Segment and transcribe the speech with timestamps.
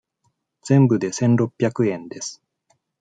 [0.63, 2.41] 全部で千六百円です。